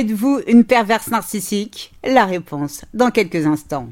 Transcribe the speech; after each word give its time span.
Êtes-vous 0.00 0.40
une 0.46 0.64
perverse 0.64 1.08
narcissique? 1.08 1.92
La 2.02 2.24
réponse 2.24 2.86
dans 2.94 3.10
quelques 3.10 3.44
instants. 3.44 3.90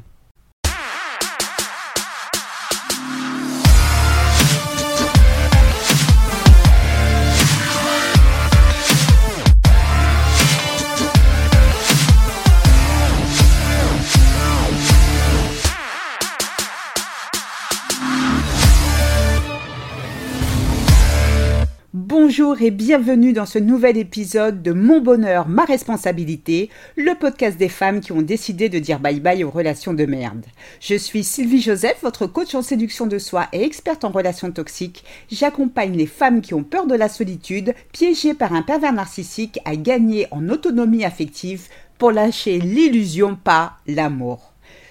Bonjour 22.39 22.61
et 22.61 22.71
bienvenue 22.71 23.33
dans 23.33 23.45
ce 23.45 23.59
nouvel 23.59 23.97
épisode 23.97 24.63
de 24.63 24.71
Mon 24.71 25.01
bonheur, 25.01 25.49
ma 25.49 25.65
responsabilité, 25.65 26.69
le 26.95 27.13
podcast 27.13 27.57
des 27.57 27.67
femmes 27.67 27.99
qui 27.99 28.13
ont 28.13 28.21
décidé 28.21 28.69
de 28.69 28.79
dire 28.79 29.01
bye 29.01 29.19
bye 29.19 29.43
aux 29.43 29.49
relations 29.49 29.93
de 29.93 30.05
merde. 30.05 30.45
Je 30.79 30.95
suis 30.95 31.25
Sylvie 31.25 31.61
Joseph, 31.61 31.97
votre 32.01 32.27
coach 32.27 32.55
en 32.55 32.61
séduction 32.61 33.07
de 33.07 33.17
soi 33.17 33.49
et 33.51 33.65
experte 33.65 34.05
en 34.05 34.09
relations 34.11 34.53
toxiques. 34.53 35.03
J'accompagne 35.29 35.97
les 35.97 36.05
femmes 36.05 36.39
qui 36.39 36.53
ont 36.53 36.63
peur 36.63 36.87
de 36.87 36.95
la 36.95 37.09
solitude, 37.09 37.73
piégées 37.91 38.33
par 38.33 38.53
un 38.53 38.61
pervers 38.61 38.93
narcissique, 38.93 39.59
à 39.65 39.75
gagner 39.75 40.25
en 40.31 40.47
autonomie 40.47 41.03
affective 41.03 41.67
pour 41.97 42.13
lâcher 42.13 42.57
l'illusion, 42.59 43.35
pas 43.35 43.73
l'amour. 43.85 44.48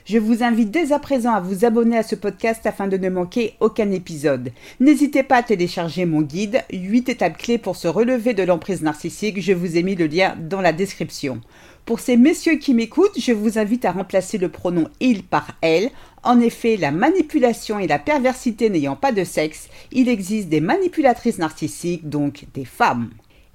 Je 0.08 0.16
vous 0.16 0.42
invite 0.42 0.70
dès 0.70 0.92
à 0.92 0.98
présent 0.98 1.34
à 1.34 1.40
vous 1.40 1.66
abonner 1.66 1.98
à 1.98 2.02
ce 2.02 2.14
podcast 2.14 2.64
afin 2.64 2.88
de 2.88 2.96
ne 2.96 3.10
manquer 3.10 3.56
aucun 3.60 3.90
épisode. 3.90 4.52
N'hésitez 4.80 5.22
pas 5.22 5.36
à 5.36 5.42
télécharger 5.42 6.06
mon 6.06 6.22
guide 6.22 6.64
8 6.72 7.10
étapes 7.10 7.36
clés 7.36 7.58
pour 7.58 7.76
se 7.76 7.88
relever 7.88 8.32
de 8.32 8.42
l'emprise 8.42 8.80
narcissique. 8.80 9.38
Je 9.42 9.52
vous 9.52 9.76
ai 9.76 9.82
mis 9.82 9.96
le 9.96 10.06
lien 10.06 10.34
dans 10.40 10.62
la 10.62 10.72
description. 10.72 11.42
Pour 11.84 12.00
ces 12.00 12.16
messieurs 12.16 12.56
qui 12.56 12.72
m'écoutent, 12.72 13.20
je 13.20 13.32
vous 13.32 13.58
invite 13.58 13.84
à 13.84 13.92
remplacer 13.92 14.38
le 14.38 14.48
pronom 14.48 14.88
il 14.98 15.24
par 15.24 15.58
elle. 15.60 15.90
En 16.22 16.40
effet, 16.40 16.78
la 16.78 16.90
manipulation 16.90 17.78
et 17.78 17.86
la 17.86 17.98
perversité 17.98 18.70
n'ayant 18.70 18.96
pas 18.96 19.12
de 19.12 19.24
sexe, 19.24 19.68
il 19.92 20.08
existe 20.08 20.48
des 20.48 20.62
manipulatrices 20.62 21.36
narcissiques, 21.36 22.08
donc 22.08 22.46
des 22.54 22.64
femmes. 22.64 23.10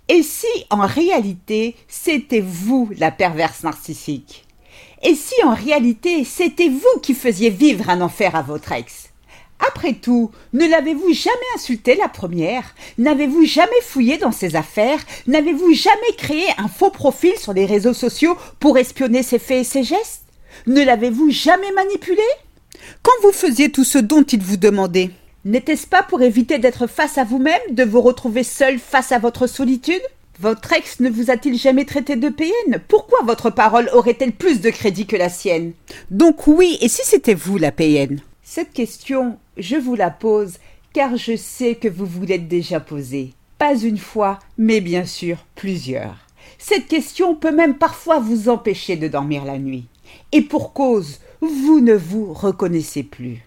Et 0.08 0.22
si 0.22 0.46
en 0.70 0.86
réalité 0.86 1.76
c'était 1.88 2.44
vous 2.46 2.92
la 3.00 3.10
perverse 3.10 3.64
narcissique? 3.64 4.46
Et 5.04 5.16
si 5.16 5.36
en 5.44 5.54
réalité 5.54 6.24
c'était 6.24 6.70
vous 6.70 7.00
qui 7.02 7.14
faisiez 7.14 7.50
vivre 7.50 7.90
un 7.90 8.02
enfer 8.02 8.36
à 8.36 8.42
votre 8.42 8.72
ex? 8.72 9.10
Après 9.68 9.94
tout, 9.94 10.32
ne 10.52 10.68
l'avez-vous 10.68 11.14
jamais 11.14 11.36
insulté 11.56 11.96
la 11.96 12.10
première? 12.10 12.76
N'avez-vous 12.98 13.46
jamais 13.46 13.82
fouillé 13.82 14.18
dans 14.18 14.32
ses 14.32 14.56
affaires? 14.56 15.00
N'avez-vous 15.28 15.74
jamais 15.74 16.16
créé 16.18 16.46
un 16.58 16.68
faux 16.68 16.90
profil 16.90 17.34
sur 17.38 17.54
les 17.54 17.66
réseaux 17.66 17.94
sociaux 17.94 18.38
pour 18.60 18.78
espionner 18.78 19.24
ses 19.24 19.40
faits 19.40 19.62
et 19.62 19.64
ses 19.64 19.84
gestes? 19.84 20.24
Ne 20.68 20.84
l'avez-vous 20.84 21.30
jamais 21.32 21.72
manipulé? 21.72 22.24
Quand 23.02 23.12
vous 23.22 23.32
faisiez 23.32 23.72
tout 23.72 23.86
ce 23.86 23.98
dont 24.00 24.24
il 24.24 24.42
vous 24.42 24.58
demandait, 24.58 25.12
n'était-ce 25.46 25.88
pas 25.88 26.04
pour 26.04 26.22
éviter 26.22 26.58
d'être 26.58 26.88
face 26.88 27.18
à 27.18 27.24
vous-même, 27.24 27.62
de 27.72 27.84
vous 27.84 28.02
retrouver 28.02 28.44
seul 28.44 28.80
face 28.80 29.12
à 29.12 29.20
votre 29.20 29.48
solitude? 29.48 30.02
Votre 30.40 30.74
ex 30.74 31.00
ne 31.00 31.10
vous 31.10 31.30
a-t-il 31.30 31.58
jamais 31.58 31.86
traité 31.86 32.16
de 32.16 32.30
PN 32.30 32.80
Pourquoi 32.88 33.20
votre 33.24 33.52
parole 33.52 33.90
aurait-elle 33.94 34.32
plus 34.32 34.62
de 34.62 34.72
crédit 34.72 35.06
que 35.06 35.16
la 35.16 35.30
sienne? 35.30 35.74
Donc 36.10 36.48
oui, 36.48 36.78
et 36.82 36.90
si 36.90 37.02
c'était 37.04 37.36
vous 37.36 37.58
la 37.60 37.72
PN 37.72 38.20
Cette 38.42 38.74
question, 38.74 39.38
je 39.58 39.76
vous 39.76 39.96
la 39.96 40.10
pose 40.10 40.58
car 40.92 41.18
je 41.18 41.36
sais 41.36 41.76
que 41.76 41.88
vous 41.88 42.06
vous 42.06 42.26
l'êtes 42.26 42.48
déjà 42.48 42.80
posée. 42.80 43.34
Pas 43.60 43.76
une 43.78 43.98
fois, 43.98 44.40
mais 44.58 44.82
bien 44.82 45.06
sûr 45.06 45.38
plusieurs. 45.56 46.16
Cette 46.58 46.88
question 46.88 47.36
peut 47.36 47.54
même 47.54 47.78
parfois 47.78 48.20
vous 48.20 48.50
empêcher 48.50 48.96
de 48.96 49.08
dormir 49.08 49.46
la 49.46 49.60
nuit. 49.60 49.86
Et 50.32 50.42
pour 50.42 50.74
cause, 50.74 51.20
vous 51.42 51.80
ne 51.80 51.94
vous 51.94 52.34
reconnaissez 52.34 53.04
plus. 53.04 53.44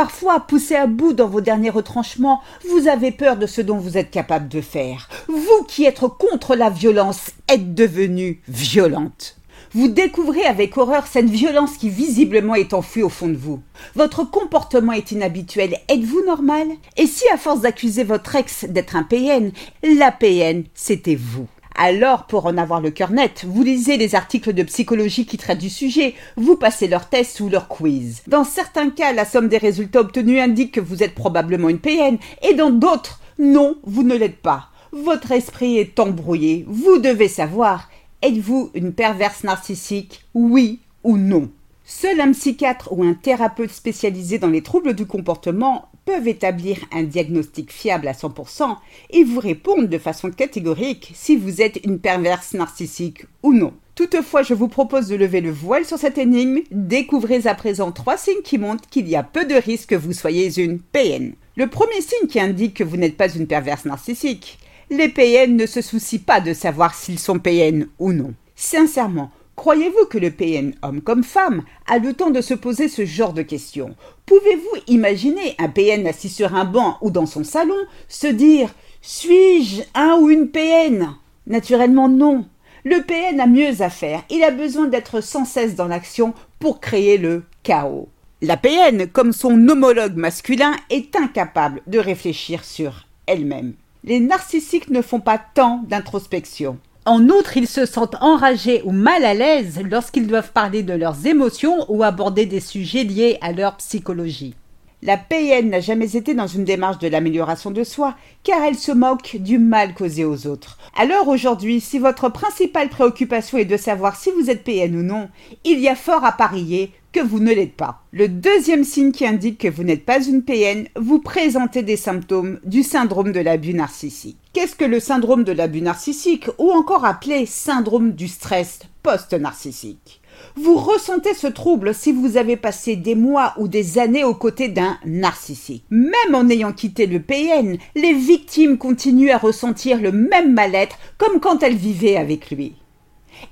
Parfois, 0.00 0.40
poussé 0.40 0.76
à 0.76 0.86
bout 0.86 1.12
dans 1.12 1.28
vos 1.28 1.42
derniers 1.42 1.68
retranchements, 1.68 2.40
vous 2.66 2.88
avez 2.88 3.10
peur 3.10 3.36
de 3.36 3.46
ce 3.46 3.60
dont 3.60 3.76
vous 3.76 3.98
êtes 3.98 4.10
capable 4.10 4.48
de 4.48 4.62
faire. 4.62 5.10
Vous 5.28 5.64
qui 5.68 5.84
êtes 5.84 6.00
contre 6.18 6.56
la 6.56 6.70
violence 6.70 7.32
êtes 7.48 7.74
devenue 7.74 8.40
violente. 8.48 9.36
Vous 9.74 9.88
découvrez 9.88 10.46
avec 10.46 10.78
horreur 10.78 11.06
cette 11.06 11.28
violence 11.28 11.76
qui 11.76 11.90
visiblement 11.90 12.54
est 12.54 12.72
enfouie 12.72 13.02
au 13.02 13.10
fond 13.10 13.28
de 13.28 13.36
vous. 13.36 13.60
Votre 13.94 14.24
comportement 14.24 14.92
est 14.92 15.12
inhabituel. 15.12 15.76
Êtes-vous 15.90 16.24
normal? 16.24 16.68
Et 16.96 17.06
si 17.06 17.28
à 17.28 17.36
force 17.36 17.60
d'accuser 17.60 18.02
votre 18.02 18.36
ex 18.36 18.64
d'être 18.64 18.96
un 18.96 19.02
PN, 19.02 19.52
la 19.82 20.12
PN, 20.12 20.64
c'était 20.72 21.14
vous? 21.14 21.46
Alors, 21.76 22.26
pour 22.26 22.46
en 22.46 22.58
avoir 22.58 22.80
le 22.80 22.90
cœur 22.90 23.10
net, 23.10 23.44
vous 23.46 23.62
lisez 23.62 23.96
les 23.96 24.14
articles 24.14 24.52
de 24.52 24.62
psychologie 24.64 25.24
qui 25.24 25.38
traitent 25.38 25.58
du 25.58 25.70
sujet, 25.70 26.14
vous 26.36 26.56
passez 26.56 26.88
leurs 26.88 27.08
tests 27.08 27.40
ou 27.40 27.48
leurs 27.48 27.68
quiz. 27.68 28.22
Dans 28.26 28.44
certains 28.44 28.90
cas, 28.90 29.12
la 29.12 29.24
somme 29.24 29.48
des 29.48 29.58
résultats 29.58 30.00
obtenus 30.00 30.40
indique 30.40 30.72
que 30.72 30.80
vous 30.80 31.02
êtes 31.02 31.14
probablement 31.14 31.68
une 31.68 31.78
PN, 31.78 32.18
et 32.42 32.54
dans 32.54 32.70
d'autres, 32.70 33.20
non, 33.38 33.76
vous 33.84 34.02
ne 34.02 34.16
l'êtes 34.16 34.42
pas. 34.42 34.68
Votre 34.92 35.32
esprit 35.32 35.78
est 35.78 35.98
embrouillé, 36.00 36.64
vous 36.68 36.98
devez 36.98 37.28
savoir, 37.28 37.88
êtes-vous 38.22 38.70
une 38.74 38.92
perverse 38.92 39.44
narcissique, 39.44 40.24
oui 40.34 40.80
ou 41.04 41.16
non? 41.16 41.48
Seul 41.84 42.20
un 42.20 42.32
psychiatre 42.32 42.92
ou 42.92 43.02
un 43.02 43.14
thérapeute 43.14 43.70
spécialisé 43.70 44.38
dans 44.38 44.48
les 44.48 44.62
troubles 44.62 44.94
du 44.94 45.06
comportement 45.06 45.88
peuvent 46.04 46.28
établir 46.28 46.78
un 46.92 47.02
diagnostic 47.02 47.72
fiable 47.72 48.08
à 48.08 48.12
100% 48.12 48.76
et 49.10 49.24
vous 49.24 49.40
répondre 49.40 49.88
de 49.88 49.98
façon 49.98 50.30
catégorique 50.30 51.12
si 51.14 51.36
vous 51.36 51.60
êtes 51.62 51.80
une 51.84 51.98
perverse 51.98 52.54
narcissique 52.54 53.26
ou 53.42 53.52
non. 53.52 53.72
Toutefois, 53.94 54.42
je 54.42 54.54
vous 54.54 54.68
propose 54.68 55.08
de 55.08 55.16
lever 55.16 55.40
le 55.40 55.50
voile 55.50 55.84
sur 55.84 55.98
cette 55.98 56.16
énigme. 56.16 56.60
Découvrez 56.70 57.46
à 57.46 57.54
présent 57.54 57.92
trois 57.92 58.16
signes 58.16 58.42
qui 58.42 58.56
montrent 58.56 58.88
qu'il 58.88 59.08
y 59.08 59.16
a 59.16 59.22
peu 59.22 59.44
de 59.44 59.54
risques 59.54 59.90
que 59.90 59.94
vous 59.94 60.14
soyez 60.14 60.58
une 60.58 60.78
PN. 60.78 61.34
Le 61.56 61.66
premier 61.66 62.00
signe 62.00 62.28
qui 62.28 62.40
indique 62.40 62.74
que 62.74 62.84
vous 62.84 62.96
n'êtes 62.96 63.16
pas 63.16 63.28
une 63.28 63.46
perverse 63.46 63.84
narcissique. 63.84 64.58
Les 64.88 65.08
PN 65.08 65.54
ne 65.54 65.66
se 65.66 65.82
soucient 65.82 66.22
pas 66.24 66.40
de 66.40 66.54
savoir 66.54 66.94
s'ils 66.94 67.18
sont 67.18 67.38
PN 67.38 67.88
ou 67.98 68.12
non. 68.12 68.32
Sincèrement, 68.56 69.30
Croyez-vous 69.60 70.06
que 70.06 70.16
le 70.16 70.30
PN, 70.30 70.72
homme 70.80 71.02
comme 71.02 71.22
femme, 71.22 71.64
a 71.86 71.98
le 71.98 72.14
temps 72.14 72.30
de 72.30 72.40
se 72.40 72.54
poser 72.54 72.88
ce 72.88 73.04
genre 73.04 73.34
de 73.34 73.42
questions? 73.42 73.94
Pouvez-vous 74.24 74.80
imaginer 74.86 75.54
un 75.58 75.68
PN 75.68 76.06
assis 76.06 76.30
sur 76.30 76.54
un 76.54 76.64
banc 76.64 76.96
ou 77.02 77.10
dans 77.10 77.26
son 77.26 77.44
salon 77.44 77.76
se 78.08 78.26
dire 78.26 78.70
Suis-je 79.02 79.82
un 79.94 80.16
ou 80.18 80.30
une 80.30 80.48
PN 80.48 81.14
Naturellement 81.46 82.08
non. 82.08 82.46
Le 82.84 83.02
PN 83.02 83.38
a 83.38 83.46
mieux 83.46 83.82
à 83.82 83.90
faire. 83.90 84.22
Il 84.30 84.42
a 84.44 84.50
besoin 84.50 84.86
d'être 84.86 85.20
sans 85.20 85.44
cesse 85.44 85.74
dans 85.74 85.88
l'action 85.88 86.32
pour 86.58 86.80
créer 86.80 87.18
le 87.18 87.44
chaos. 87.62 88.08
La 88.40 88.56
PN, 88.56 89.08
comme 89.08 89.34
son 89.34 89.68
homologue 89.68 90.16
masculin, 90.16 90.72
est 90.88 91.14
incapable 91.16 91.82
de 91.86 91.98
réfléchir 91.98 92.64
sur 92.64 93.04
elle-même. 93.26 93.74
Les 94.04 94.20
narcissiques 94.20 94.88
ne 94.88 95.02
font 95.02 95.20
pas 95.20 95.38
tant 95.38 95.84
d'introspection. 95.86 96.78
En 97.06 97.30
outre, 97.30 97.56
ils 97.56 97.66
se 97.66 97.86
sentent 97.86 98.16
enragés 98.20 98.82
ou 98.84 98.92
mal 98.92 99.24
à 99.24 99.32
l'aise 99.32 99.80
lorsqu'ils 99.90 100.26
doivent 100.26 100.52
parler 100.52 100.82
de 100.82 100.92
leurs 100.92 101.26
émotions 101.26 101.86
ou 101.88 102.02
aborder 102.02 102.44
des 102.44 102.60
sujets 102.60 103.04
liés 103.04 103.38
à 103.40 103.52
leur 103.52 103.78
psychologie. 103.78 104.54
La 105.02 105.16
PN 105.16 105.70
n'a 105.70 105.80
jamais 105.80 106.14
été 106.14 106.34
dans 106.34 106.46
une 106.46 106.64
démarche 106.64 106.98
de 106.98 107.08
l'amélioration 107.08 107.70
de 107.70 107.84
soi, 107.84 108.16
car 108.42 108.62
elle 108.62 108.76
se 108.76 108.92
moque 108.92 109.38
du 109.40 109.58
mal 109.58 109.94
causé 109.94 110.26
aux 110.26 110.46
autres. 110.46 110.76
Alors 110.94 111.28
aujourd'hui, 111.28 111.80
si 111.80 111.98
votre 111.98 112.28
principale 112.28 112.90
préoccupation 112.90 113.56
est 113.56 113.64
de 113.64 113.78
savoir 113.78 114.14
si 114.16 114.30
vous 114.32 114.50
êtes 114.50 114.62
PN 114.62 114.94
ou 114.94 115.02
non, 115.02 115.30
il 115.64 115.80
y 115.80 115.88
a 115.88 115.94
fort 115.94 116.26
à 116.26 116.32
parier 116.32 116.92
que 117.12 117.20
vous 117.20 117.40
ne 117.40 117.52
l'êtes 117.52 117.76
pas. 117.76 118.02
Le 118.12 118.28
deuxième 118.28 118.84
signe 118.84 119.12
qui 119.12 119.26
indique 119.26 119.58
que 119.58 119.68
vous 119.68 119.84
n'êtes 119.84 120.04
pas 120.04 120.22
une 120.22 120.42
PN, 120.42 120.86
vous 120.96 121.18
présentez 121.18 121.82
des 121.82 121.96
symptômes 121.96 122.60
du 122.64 122.82
syndrome 122.82 123.32
de 123.32 123.40
l'abus 123.40 123.72
narcissique. 123.72 124.36
Qu'est-ce 124.60 124.76
que 124.76 124.84
le 124.84 125.00
syndrome 125.00 125.42
de 125.42 125.52
l'abus 125.52 125.80
narcissique 125.80 126.50
ou 126.58 126.70
encore 126.70 127.06
appelé 127.06 127.46
syndrome 127.46 128.12
du 128.12 128.28
stress 128.28 128.80
post-narcissique? 129.02 130.20
Vous 130.54 130.76
ressentez 130.76 131.32
ce 131.32 131.46
trouble 131.46 131.94
si 131.94 132.12
vous 132.12 132.36
avez 132.36 132.58
passé 132.58 132.94
des 132.94 133.14
mois 133.14 133.54
ou 133.56 133.68
des 133.68 133.98
années 133.98 134.22
aux 134.22 134.34
côtés 134.34 134.68
d'un 134.68 134.98
narcissique. 135.06 135.86
Même 135.88 136.34
en 136.34 136.46
ayant 136.50 136.74
quitté 136.74 137.06
le 137.06 137.22
PN, 137.22 137.78
les 137.94 138.12
victimes 138.12 138.76
continuent 138.76 139.30
à 139.30 139.38
ressentir 139.38 139.98
le 139.98 140.12
même 140.12 140.52
mal-être 140.52 140.98
comme 141.16 141.40
quand 141.40 141.62
elles 141.62 141.74
vivaient 141.74 142.18
avec 142.18 142.50
lui. 142.50 142.74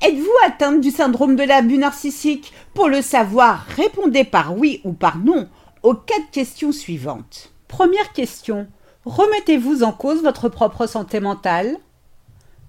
Êtes-vous 0.03 0.29
atteinte 0.45 0.83
du 0.83 0.91
syndrome 0.91 1.37
de 1.37 1.43
l'abus 1.43 1.79
narcissique? 1.79 2.53
Pour 2.75 2.91
le 2.91 3.01
savoir, 3.01 3.65
répondez 3.77 4.25
par 4.25 4.59
oui 4.59 4.83
ou 4.85 4.93
par 4.93 5.17
non 5.17 5.49
aux 5.83 5.95
quatre 5.95 6.31
questions 6.33 6.73
suivantes. 6.73 7.55
Première 7.67 8.13
question. 8.13 8.67
Remettez-vous 9.09 9.85
en 9.85 9.93
cause 9.93 10.23
votre 10.23 10.51
propre 10.51 10.87
santé 10.87 11.19
mentale 11.19 11.79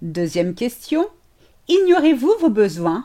Deuxième 0.01 0.56
question. 0.56 1.06
Ignorez-vous 1.68 2.31
vos 2.39 2.50
besoins? 2.50 3.03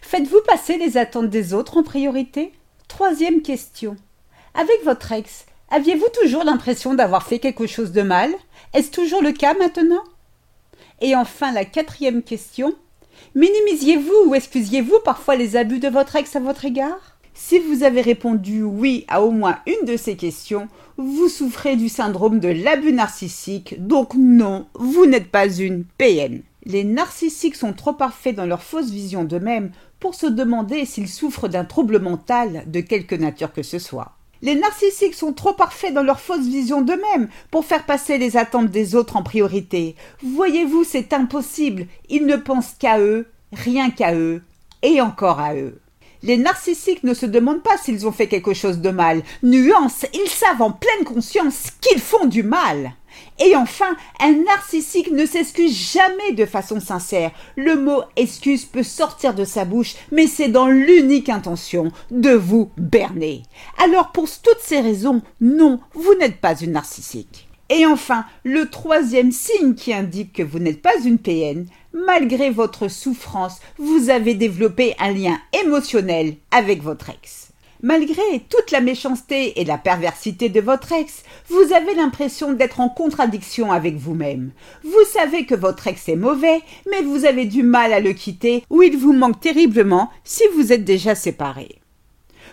Faites-vous 0.00 0.40
passer 0.46 0.78
les 0.78 0.96
attentes 0.96 1.28
des 1.28 1.52
autres 1.52 1.76
en 1.76 1.82
priorité? 1.82 2.54
Troisième 2.88 3.42
question. 3.42 3.96
Avec 4.54 4.82
votre 4.82 5.12
ex, 5.12 5.44
aviez-vous 5.70 6.08
toujours 6.22 6.42
l'impression 6.42 6.94
d'avoir 6.94 7.22
fait 7.22 7.38
quelque 7.38 7.66
chose 7.66 7.92
de 7.92 8.00
mal? 8.00 8.32
Est-ce 8.72 8.90
toujours 8.90 9.20
le 9.20 9.32
cas 9.32 9.52
maintenant? 9.52 10.04
Et 11.02 11.14
enfin 11.14 11.52
la 11.52 11.66
quatrième 11.66 12.22
question. 12.22 12.72
Minimisiez-vous 13.34 14.28
ou 14.28 14.34
excusez-vous 14.34 15.00
parfois 15.04 15.36
les 15.36 15.54
abus 15.54 15.80
de 15.80 15.88
votre 15.88 16.16
ex 16.16 16.34
à 16.34 16.40
votre 16.40 16.64
égard? 16.64 17.09
Si 17.34 17.58
vous 17.58 17.82
avez 17.82 18.00
répondu 18.00 18.62
oui 18.62 19.04
à 19.08 19.22
au 19.22 19.30
moins 19.30 19.58
une 19.66 19.86
de 19.86 19.96
ces 19.96 20.16
questions, 20.16 20.68
vous 20.96 21.28
souffrez 21.28 21.76
du 21.76 21.88
syndrome 21.88 22.40
de 22.40 22.48
l'abus 22.48 22.92
narcissique, 22.92 23.84
donc 23.84 24.14
non, 24.14 24.66
vous 24.74 25.06
n'êtes 25.06 25.30
pas 25.30 25.48
une 25.48 25.84
PN. 25.98 26.42
Les 26.64 26.84
narcissiques 26.84 27.56
sont 27.56 27.72
trop 27.72 27.94
parfaits 27.94 28.36
dans 28.36 28.46
leur 28.46 28.62
fausse 28.62 28.90
vision 28.90 29.24
d'eux-mêmes 29.24 29.70
pour 29.98 30.14
se 30.14 30.26
demander 30.26 30.84
s'ils 30.84 31.08
souffrent 31.08 31.48
d'un 31.48 31.64
trouble 31.64 32.00
mental 32.00 32.64
de 32.66 32.80
quelque 32.80 33.14
nature 33.14 33.52
que 33.52 33.62
ce 33.62 33.78
soit. 33.78 34.12
Les 34.42 34.54
narcissiques 34.54 35.14
sont 35.14 35.32
trop 35.32 35.52
parfaits 35.52 35.92
dans 35.92 36.02
leur 36.02 36.20
fausse 36.20 36.46
vision 36.46 36.80
d'eux-mêmes 36.80 37.28
pour 37.50 37.64
faire 37.64 37.84
passer 37.84 38.16
les 38.16 38.36
attentes 38.36 38.70
des 38.70 38.94
autres 38.94 39.16
en 39.16 39.22
priorité. 39.22 39.96
Voyez-vous, 40.22 40.84
c'est 40.84 41.12
impossible. 41.12 41.86
Ils 42.08 42.26
ne 42.26 42.36
pensent 42.36 42.74
qu'à 42.78 42.98
eux, 43.00 43.26
rien 43.52 43.90
qu'à 43.90 44.14
eux, 44.14 44.42
et 44.82 45.00
encore 45.00 45.40
à 45.40 45.54
eux. 45.54 45.78
Les 46.22 46.36
narcissiques 46.36 47.04
ne 47.04 47.14
se 47.14 47.26
demandent 47.26 47.62
pas 47.62 47.78
s'ils 47.78 48.06
ont 48.06 48.12
fait 48.12 48.28
quelque 48.28 48.52
chose 48.52 48.78
de 48.78 48.90
mal. 48.90 49.22
Nuance, 49.42 50.04
ils 50.12 50.28
savent 50.28 50.62
en 50.62 50.72
pleine 50.72 51.04
conscience 51.04 51.68
qu'ils 51.80 52.00
font 52.00 52.26
du 52.26 52.42
mal. 52.42 52.92
Et 53.38 53.56
enfin, 53.56 53.96
un 54.20 54.32
narcissique 54.44 55.10
ne 55.10 55.24
s'excuse 55.24 55.74
jamais 55.74 56.32
de 56.32 56.44
façon 56.44 56.78
sincère. 56.78 57.32
Le 57.56 57.76
mot 57.76 58.02
excuse 58.16 58.64
peut 58.66 58.82
sortir 58.82 59.34
de 59.34 59.44
sa 59.44 59.64
bouche, 59.64 59.94
mais 60.12 60.26
c'est 60.26 60.48
dans 60.48 60.68
l'unique 60.68 61.30
intention 61.30 61.90
de 62.10 62.32
vous 62.32 62.70
berner. 62.76 63.42
Alors 63.82 64.12
pour 64.12 64.28
toutes 64.28 64.60
ces 64.60 64.80
raisons, 64.80 65.22
non, 65.40 65.80
vous 65.94 66.14
n'êtes 66.14 66.40
pas 66.40 66.54
une 66.54 66.72
narcissique. 66.72 67.48
Et 67.70 67.86
enfin, 67.86 68.24
le 68.44 68.68
troisième 68.68 69.30
signe 69.30 69.74
qui 69.74 69.94
indique 69.94 70.32
que 70.32 70.42
vous 70.42 70.58
n'êtes 70.58 70.82
pas 70.82 70.98
une 71.04 71.18
PN, 71.18 71.66
malgré 71.92 72.50
votre 72.50 72.88
souffrance, 72.88 73.60
vous 73.78 74.10
avez 74.10 74.34
développé 74.34 74.94
un 74.98 75.12
lien 75.12 75.38
émotionnel 75.64 76.36
avec 76.50 76.82
votre 76.82 77.10
ex. 77.10 77.50
Malgré 77.82 78.40
toute 78.50 78.72
la 78.72 78.82
méchanceté 78.82 79.58
et 79.58 79.64
la 79.64 79.78
perversité 79.78 80.50
de 80.50 80.60
votre 80.60 80.92
ex, 80.92 81.22
vous 81.48 81.72
avez 81.72 81.94
l'impression 81.94 82.52
d'être 82.52 82.80
en 82.80 82.90
contradiction 82.90 83.72
avec 83.72 83.96
vous-même. 83.96 84.50
Vous 84.84 85.04
savez 85.10 85.46
que 85.46 85.54
votre 85.54 85.86
ex 85.86 86.08
est 86.10 86.16
mauvais, 86.16 86.60
mais 86.90 87.00
vous 87.00 87.24
avez 87.24 87.46
du 87.46 87.62
mal 87.62 87.94
à 87.94 88.00
le 88.00 88.12
quitter 88.12 88.64
ou 88.68 88.82
il 88.82 88.98
vous 88.98 89.14
manque 89.14 89.40
terriblement 89.40 90.10
si 90.24 90.42
vous 90.54 90.72
êtes 90.72 90.84
déjà 90.84 91.14
séparés. 91.14 91.79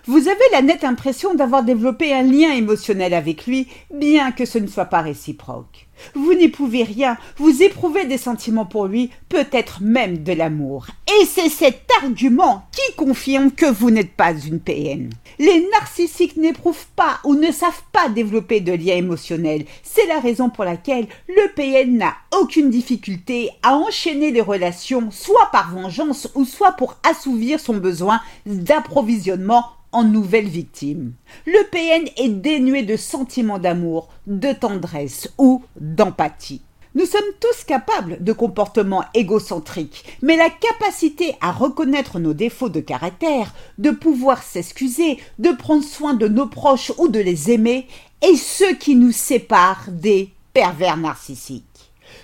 Vous 0.09 0.29
avez 0.29 0.39
la 0.53 0.61
nette 0.61 0.85
impression 0.85 1.33
d'avoir 1.33 1.63
développé 1.63 2.13
un 2.13 2.23
lien 2.23 2.53
émotionnel 2.53 3.13
avec 3.13 3.45
lui, 3.45 3.67
bien 3.93 4.31
que 4.31 4.45
ce 4.45 4.57
ne 4.57 4.67
soit 4.67 4.85
pas 4.85 5.01
réciproque. 5.01 5.87
Vous 6.13 6.33
n'y 6.33 6.47
pouvez 6.47 6.83
rien, 6.83 7.17
vous 7.35 7.61
éprouvez 7.61 8.05
des 8.05 8.17
sentiments 8.17 8.65
pour 8.65 8.85
lui, 8.85 9.09
peut-être 9.27 9.81
même 9.81 10.23
de 10.23 10.31
l'amour. 10.31 10.87
Et 11.19 11.25
c'est 11.25 11.49
cet 11.49 11.89
argument 12.01 12.63
qui 12.71 12.95
confirme 12.95 13.51
que 13.51 13.65
vous 13.65 13.91
n'êtes 13.91 14.13
pas 14.13 14.31
une 14.31 14.61
PN. 14.61 15.09
Les 15.39 15.67
narcissiques 15.73 16.37
n'éprouvent 16.37 16.87
pas 16.95 17.19
ou 17.25 17.35
ne 17.35 17.51
savent 17.51 17.83
pas 17.91 18.07
développer 18.07 18.61
de 18.61 18.71
lien 18.71 18.95
émotionnel. 18.95 19.65
C'est 19.83 20.05
la 20.05 20.21
raison 20.21 20.49
pour 20.49 20.63
laquelle 20.63 21.07
le 21.27 21.53
PN 21.53 21.97
n'a 21.97 22.13
aucune 22.39 22.69
difficulté 22.69 23.49
à 23.61 23.75
enchaîner 23.75 24.31
les 24.31 24.41
relations, 24.41 25.11
soit 25.11 25.49
par 25.51 25.73
vengeance 25.73 26.29
ou 26.35 26.45
soit 26.45 26.73
pour 26.73 26.95
assouvir 27.03 27.59
son 27.59 27.75
besoin 27.75 28.21
d'approvisionnement 28.45 29.65
en 29.91 30.03
nouvelles 30.03 30.47
victimes. 30.47 31.13
Le 31.45 31.63
PN 31.69 32.09
est 32.17 32.29
dénué 32.29 32.83
de 32.83 32.95
sentiments 32.95 33.59
d'amour, 33.59 34.09
de 34.27 34.53
tendresse 34.53 35.33
ou 35.37 35.63
d'empathie. 35.79 36.61
Nous 36.95 37.05
sommes 37.05 37.21
tous 37.39 37.63
capables 37.63 38.23
de 38.23 38.33
comportements 38.33 39.03
égocentriques, 39.13 40.03
mais 40.23 40.35
la 40.35 40.49
capacité 40.49 41.35
à 41.41 41.51
reconnaître 41.51 42.17
nos 42.17 42.33
défauts 42.33 42.69
de 42.69 42.79
caractère, 42.79 43.53
de 43.77 43.91
pouvoir 43.91 44.41
s'excuser, 44.41 45.19
de 45.37 45.51
prendre 45.51 45.83
soin 45.83 46.15
de 46.15 46.27
nos 46.27 46.47
proches 46.47 46.91
ou 46.97 47.07
de 47.07 47.19
les 47.19 47.51
aimer, 47.51 47.87
est 48.21 48.35
ce 48.35 48.73
qui 48.73 48.95
nous 48.95 49.11
sépare 49.11 49.85
des 49.89 50.31
pervers 50.53 50.97
narcissiques. 50.97 51.76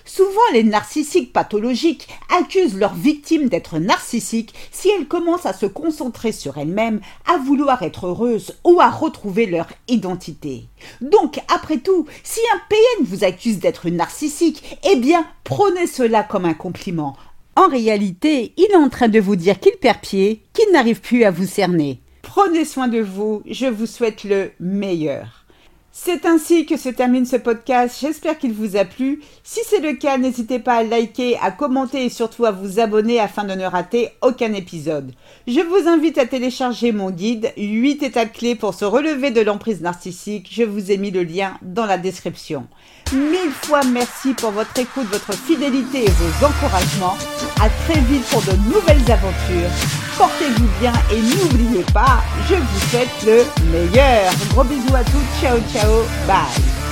Souvent, 0.04 0.28
les 0.52 0.64
narcissiques 0.64 1.32
pathologiques 1.32 2.08
accusent 2.36 2.76
leurs 2.76 2.94
victimes 2.94 3.48
d'être 3.48 3.78
narcissiques 3.78 4.54
si 4.70 4.90
elles 4.90 5.08
commencent 5.08 5.46
à 5.46 5.54
se 5.54 5.64
concentrer 5.64 6.30
sur 6.30 6.58
elles-mêmes, 6.58 7.00
à 7.26 7.38
vouloir 7.38 7.82
être 7.82 8.06
heureuses 8.06 8.54
ou 8.64 8.80
à 8.80 8.90
retrouver 8.90 9.46
leur 9.46 9.66
identité. 9.88 10.68
Donc, 11.00 11.40
après 11.52 11.78
tout, 11.78 12.06
si 12.22 12.40
un 12.54 12.60
PN 12.68 13.06
vous 13.06 13.24
accuse 13.24 13.60
d'être 13.60 13.88
narcissique, 13.88 14.78
eh 14.90 14.96
bien, 14.96 15.26
prenez 15.42 15.86
cela 15.86 16.22
comme 16.22 16.44
un 16.44 16.54
compliment. 16.54 17.16
En 17.56 17.68
réalité, 17.68 18.52
il 18.58 18.66
est 18.72 18.76
en 18.76 18.90
train 18.90 19.08
de 19.08 19.20
vous 19.20 19.36
dire 19.36 19.58
qu'il 19.58 19.76
perd 19.76 20.00
pied, 20.00 20.42
qu'il 20.52 20.70
n'arrive 20.72 21.00
plus 21.00 21.24
à 21.24 21.30
vous 21.30 21.46
cerner. 21.46 22.00
Prenez 22.20 22.64
soin 22.64 22.88
de 22.88 23.00
vous, 23.00 23.42
je 23.48 23.66
vous 23.66 23.86
souhaite 23.86 24.24
le 24.24 24.50
meilleur. 24.60 25.43
C'est 25.96 26.26
ainsi 26.26 26.66
que 26.66 26.76
se 26.76 26.88
termine 26.88 27.24
ce 27.24 27.36
podcast. 27.36 27.98
J'espère 28.00 28.36
qu'il 28.36 28.52
vous 28.52 28.74
a 28.74 28.84
plu. 28.84 29.22
Si 29.44 29.60
c'est 29.64 29.78
le 29.78 29.92
cas, 29.92 30.18
n'hésitez 30.18 30.58
pas 30.58 30.78
à 30.78 30.82
liker, 30.82 31.38
à 31.40 31.52
commenter 31.52 32.04
et 32.04 32.08
surtout 32.08 32.46
à 32.46 32.50
vous 32.50 32.80
abonner 32.80 33.20
afin 33.20 33.44
de 33.44 33.52
ne 33.54 33.64
rater 33.64 34.10
aucun 34.20 34.52
épisode. 34.54 35.12
Je 35.46 35.60
vous 35.60 35.88
invite 35.88 36.18
à 36.18 36.26
télécharger 36.26 36.90
mon 36.90 37.12
guide 37.12 37.52
8 37.56 38.02
étapes 38.02 38.32
clés 38.32 38.56
pour 38.56 38.74
se 38.74 38.84
relever 38.84 39.30
de 39.30 39.40
l'emprise 39.40 39.82
narcissique. 39.82 40.48
Je 40.50 40.64
vous 40.64 40.90
ai 40.90 40.96
mis 40.96 41.12
le 41.12 41.22
lien 41.22 41.54
dans 41.62 41.86
la 41.86 41.96
description. 41.96 42.66
Mille 43.12 43.52
fois 43.52 43.84
merci 43.84 44.34
pour 44.34 44.50
votre 44.50 44.76
écoute, 44.76 45.06
votre 45.12 45.32
fidélité 45.32 46.06
et 46.06 46.10
vos 46.10 46.46
encouragements. 46.46 47.16
À 47.62 47.70
très 47.86 48.00
vite 48.00 48.24
pour 48.30 48.42
de 48.42 48.56
nouvelles 48.68 49.12
aventures. 49.12 50.03
Portez-vous 50.16 50.68
bien 50.80 50.92
et 51.10 51.20
n'oubliez 51.20 51.84
pas, 51.92 52.22
je 52.48 52.54
vous 52.54 52.80
souhaite 52.90 53.24
le 53.26 53.44
meilleur. 53.70 54.32
Gros 54.50 54.64
bisous 54.64 54.94
à 54.94 55.02
tous. 55.02 55.40
Ciao, 55.40 55.58
ciao. 55.72 56.02
Bye. 56.26 56.83